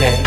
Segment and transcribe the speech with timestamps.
[0.00, 0.22] day.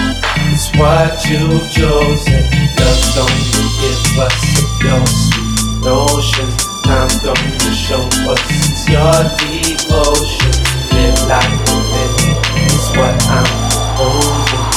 [0.54, 2.46] It's what you've chosen.
[2.78, 4.38] Love don't you give us
[4.86, 6.62] your sweet notions.
[6.86, 10.54] I'm going to show us it's your devotion.
[10.94, 12.38] Live like life living
[12.70, 13.50] is what I'm
[13.98, 14.70] holding.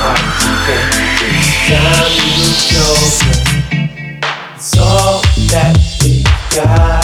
[0.00, 0.88] Right today.
[1.36, 3.36] It's time you've chosen.
[4.56, 5.20] It's all
[5.52, 6.24] that we
[6.56, 6.99] got.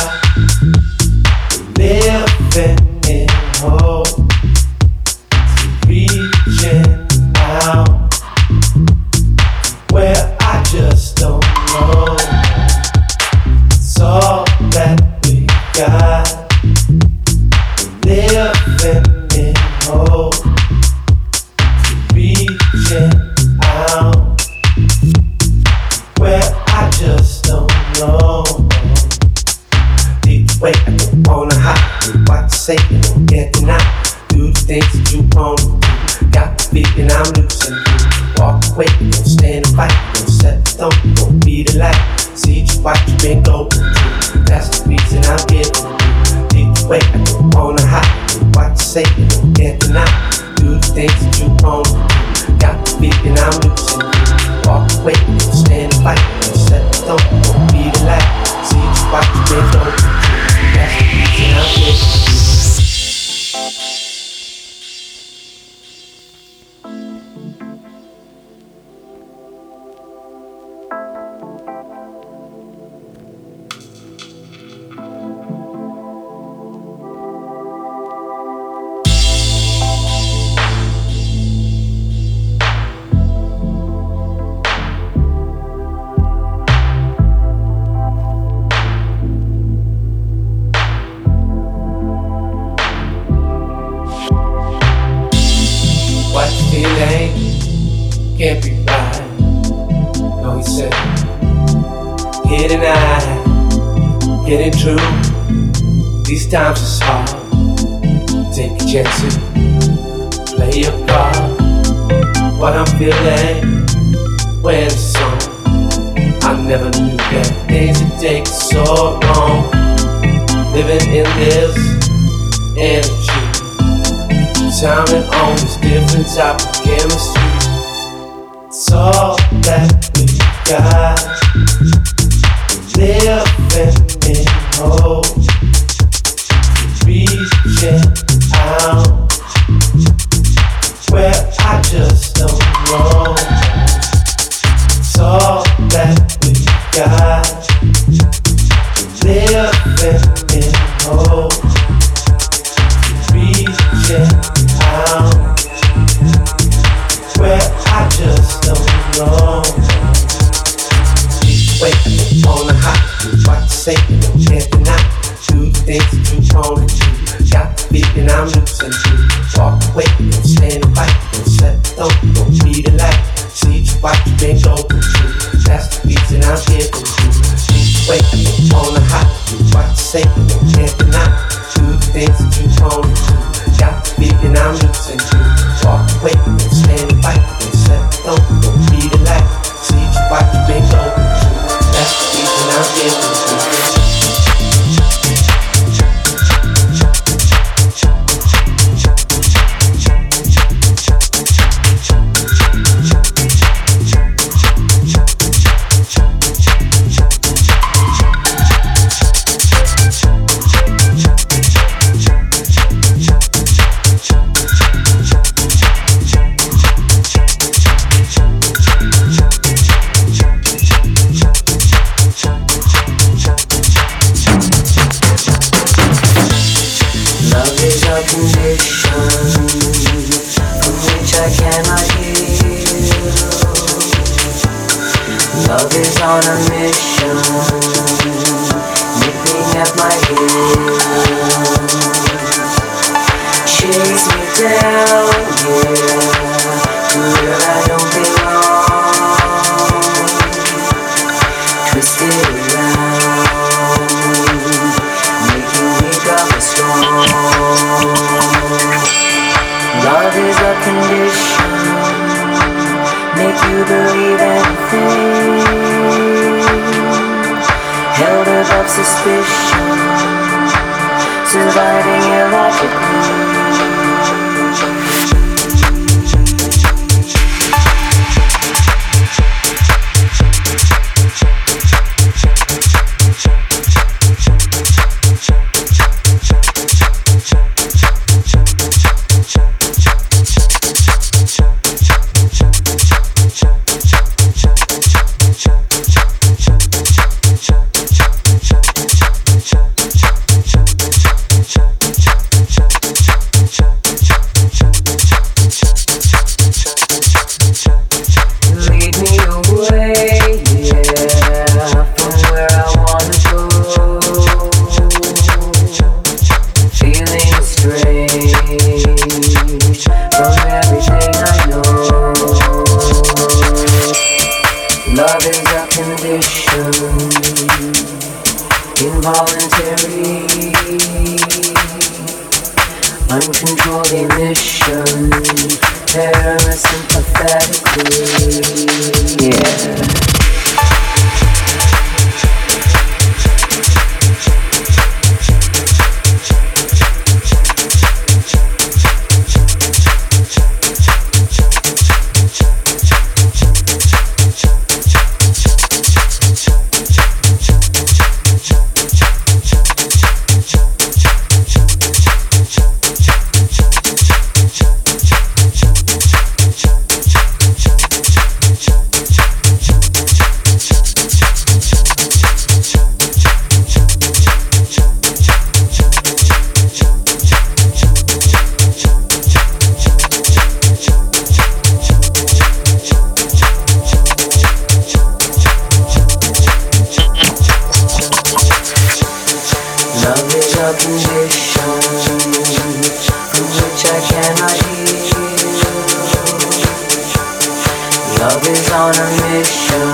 [398.97, 400.09] on a mission,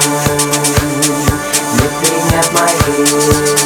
[1.78, 3.61] nipping at my heels.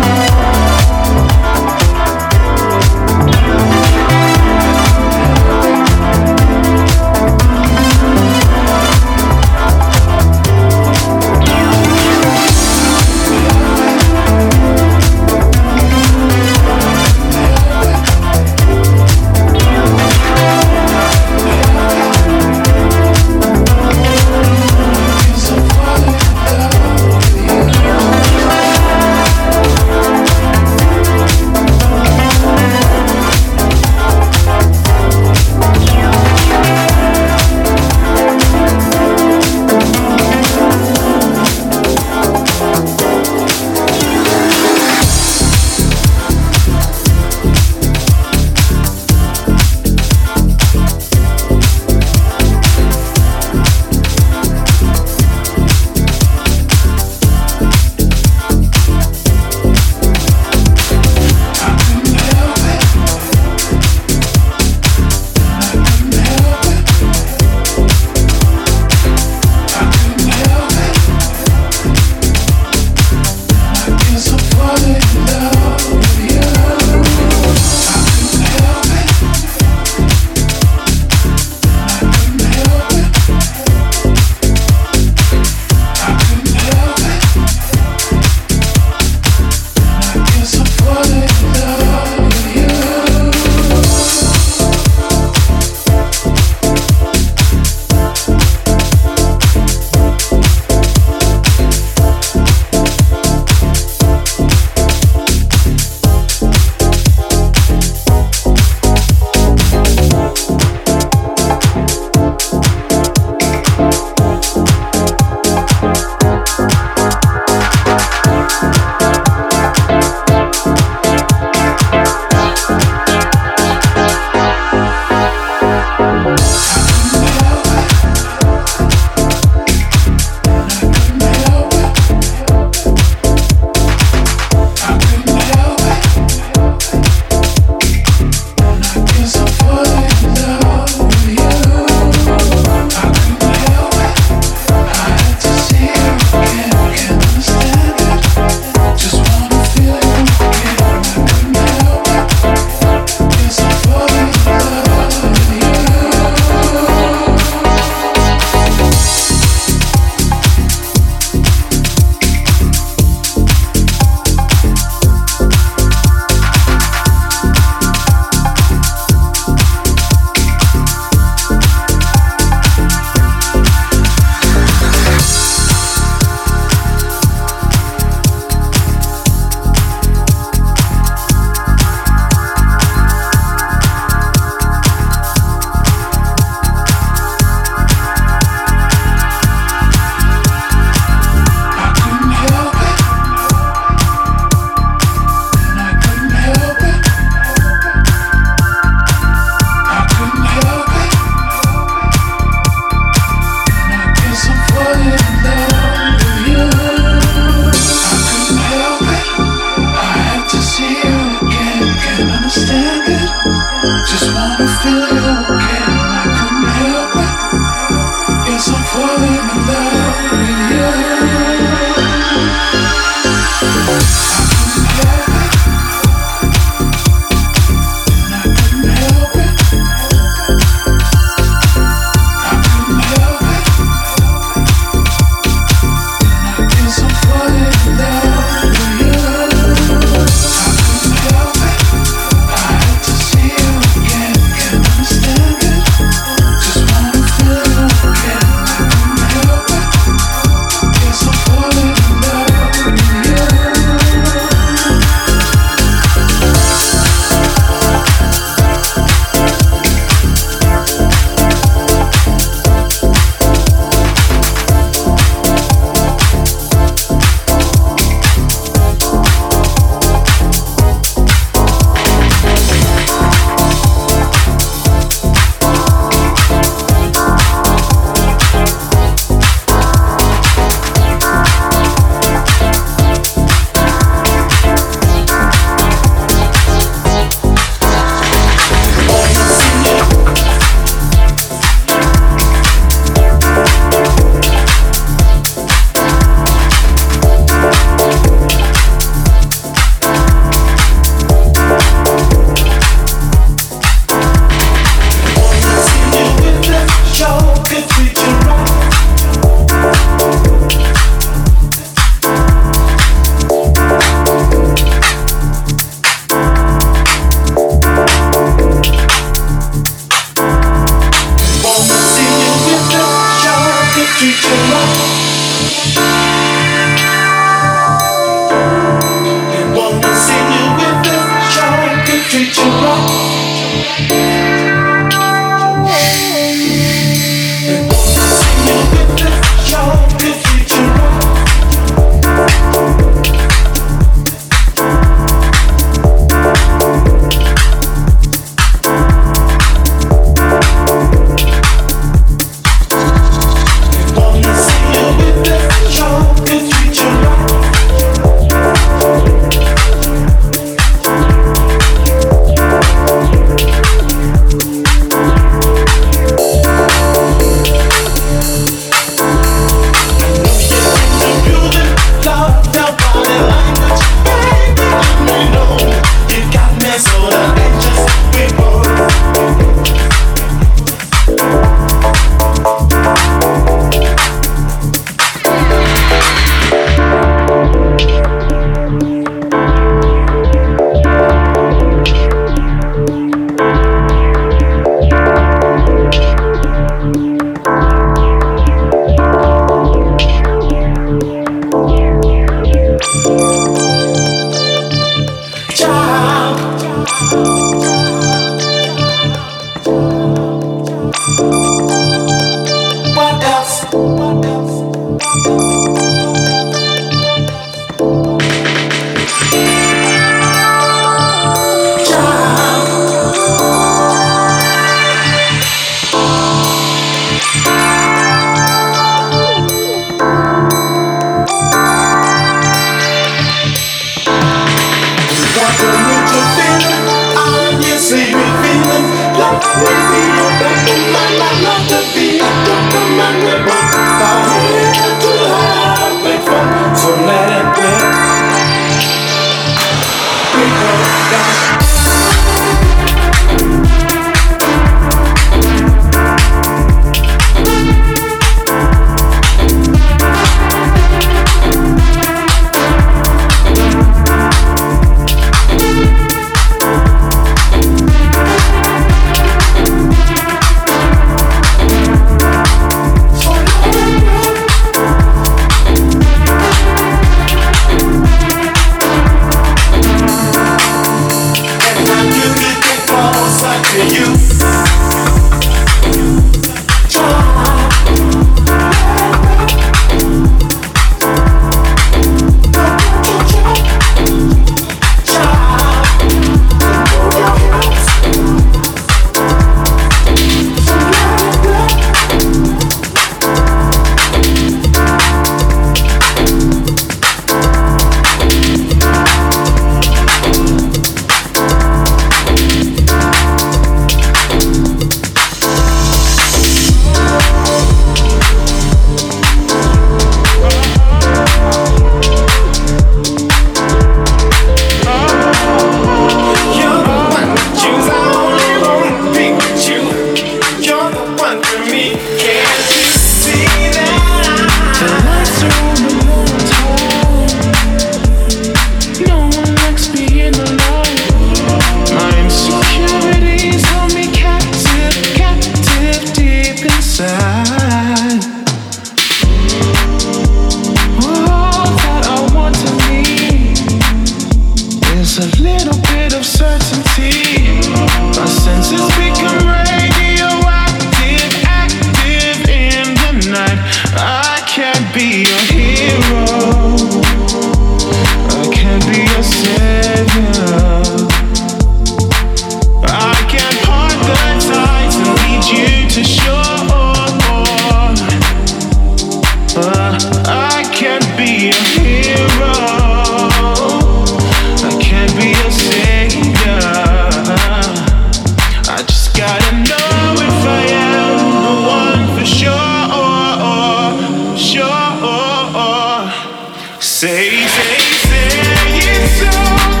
[599.39, 600.00] What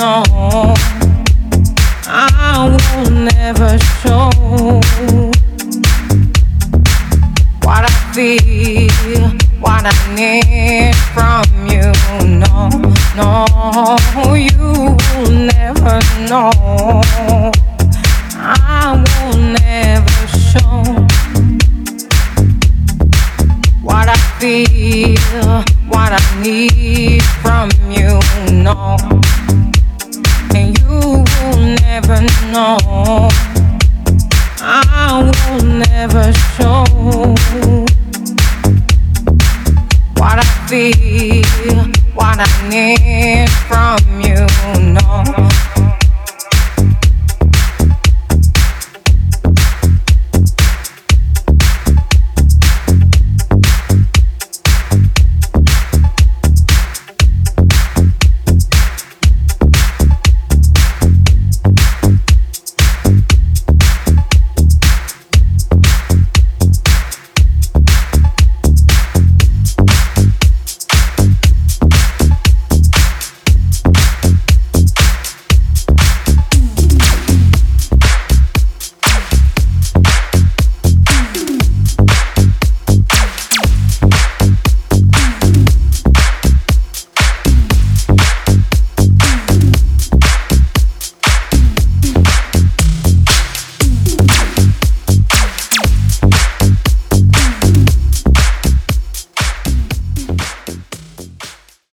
[0.00, 0.22] No,